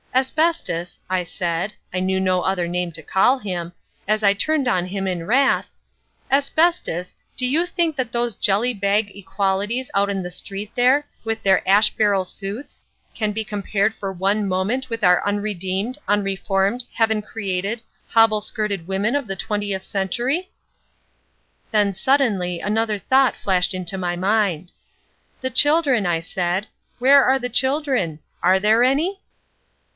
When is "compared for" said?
13.45-14.11